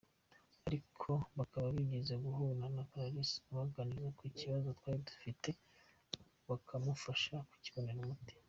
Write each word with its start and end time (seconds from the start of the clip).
Ariko 0.67 1.09
bakaba 1.37 1.65
barigeze 1.69 2.13
guhura 2.25 2.63
na 2.75 2.83
Clarisse 2.89 3.37
abaganiriza 3.51 4.09
ku 4.17 4.23
kibazo 4.37 4.67
twari 4.77 5.01
dufite 5.09 5.49
bakamufasha 6.49 7.35
kukibonera 7.49 8.01
umuti. 8.03 8.33